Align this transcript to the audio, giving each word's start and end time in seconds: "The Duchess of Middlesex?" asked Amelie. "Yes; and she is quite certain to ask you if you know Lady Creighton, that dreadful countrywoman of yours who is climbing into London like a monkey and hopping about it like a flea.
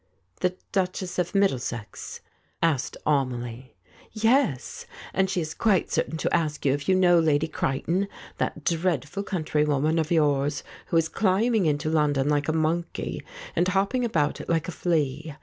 "The 0.39 0.57
Duchess 0.71 1.19
of 1.19 1.35
Middlesex?" 1.35 2.21
asked 2.59 2.97
Amelie. 3.05 3.75
"Yes; 4.11 4.87
and 5.13 5.29
she 5.29 5.41
is 5.41 5.53
quite 5.53 5.91
certain 5.91 6.17
to 6.17 6.35
ask 6.35 6.65
you 6.65 6.73
if 6.73 6.89
you 6.89 6.95
know 6.95 7.19
Lady 7.19 7.47
Creighton, 7.47 8.07
that 8.39 8.63
dreadful 8.63 9.21
countrywoman 9.21 9.99
of 9.99 10.09
yours 10.09 10.63
who 10.87 10.97
is 10.97 11.07
climbing 11.07 11.67
into 11.67 11.87
London 11.91 12.29
like 12.29 12.47
a 12.47 12.51
monkey 12.51 13.21
and 13.55 13.67
hopping 13.67 14.03
about 14.03 14.41
it 14.41 14.49
like 14.49 14.67
a 14.67 14.71
flea. 14.71 15.35